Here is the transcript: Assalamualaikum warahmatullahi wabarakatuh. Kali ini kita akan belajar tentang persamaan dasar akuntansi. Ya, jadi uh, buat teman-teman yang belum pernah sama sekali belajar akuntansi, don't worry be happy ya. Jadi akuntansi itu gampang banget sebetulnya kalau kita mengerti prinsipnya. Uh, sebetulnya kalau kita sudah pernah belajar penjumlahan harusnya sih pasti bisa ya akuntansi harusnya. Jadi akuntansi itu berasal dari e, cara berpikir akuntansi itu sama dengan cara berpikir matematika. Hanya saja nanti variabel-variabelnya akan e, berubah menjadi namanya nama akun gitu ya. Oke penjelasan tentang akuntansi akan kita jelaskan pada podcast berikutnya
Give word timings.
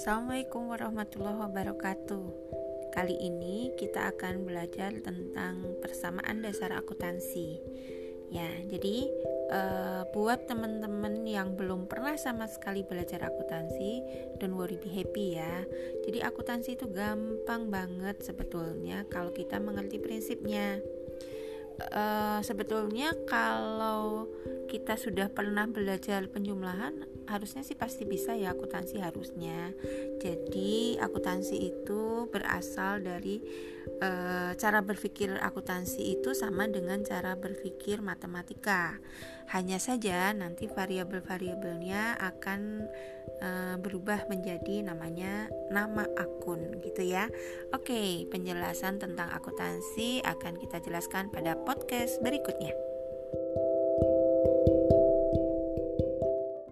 Assalamualaikum 0.00 0.72
warahmatullahi 0.72 1.44
wabarakatuh. 1.44 2.24
Kali 2.88 3.20
ini 3.20 3.68
kita 3.76 4.08
akan 4.08 4.48
belajar 4.48 4.96
tentang 4.96 5.76
persamaan 5.76 6.40
dasar 6.40 6.72
akuntansi. 6.72 7.60
Ya, 8.32 8.48
jadi 8.64 9.12
uh, 9.52 10.08
buat 10.16 10.48
teman-teman 10.48 11.28
yang 11.28 11.52
belum 11.52 11.84
pernah 11.84 12.16
sama 12.16 12.48
sekali 12.48 12.80
belajar 12.80 13.28
akuntansi, 13.28 14.00
don't 14.40 14.56
worry 14.56 14.80
be 14.80 14.88
happy 14.88 15.36
ya. 15.36 15.68
Jadi 16.08 16.24
akuntansi 16.24 16.80
itu 16.80 16.88
gampang 16.88 17.68
banget 17.68 18.24
sebetulnya 18.24 19.04
kalau 19.12 19.36
kita 19.36 19.60
mengerti 19.60 20.00
prinsipnya. 20.00 20.80
Uh, 21.92 22.40
sebetulnya 22.40 23.12
kalau 23.28 24.32
kita 24.70 24.94
sudah 24.94 25.26
pernah 25.34 25.66
belajar 25.66 26.30
penjumlahan 26.30 27.26
harusnya 27.26 27.66
sih 27.66 27.74
pasti 27.74 28.06
bisa 28.06 28.38
ya 28.38 28.54
akuntansi 28.54 29.02
harusnya. 29.02 29.74
Jadi 30.22 30.94
akuntansi 31.02 31.56
itu 31.58 32.30
berasal 32.30 33.02
dari 33.02 33.42
e, 33.98 34.10
cara 34.54 34.78
berpikir 34.86 35.34
akuntansi 35.42 36.14
itu 36.14 36.30
sama 36.38 36.70
dengan 36.70 37.02
cara 37.02 37.34
berpikir 37.34 37.98
matematika. 37.98 38.94
Hanya 39.50 39.82
saja 39.82 40.30
nanti 40.30 40.70
variabel-variabelnya 40.70 42.22
akan 42.22 42.86
e, 43.42 43.48
berubah 43.82 44.30
menjadi 44.30 44.86
namanya 44.86 45.50
nama 45.74 46.06
akun 46.14 46.78
gitu 46.78 47.02
ya. 47.02 47.26
Oke 47.74 48.26
penjelasan 48.30 49.02
tentang 49.02 49.34
akuntansi 49.34 50.22
akan 50.22 50.62
kita 50.62 50.78
jelaskan 50.78 51.26
pada 51.34 51.58
podcast 51.58 52.22
berikutnya 52.22 52.89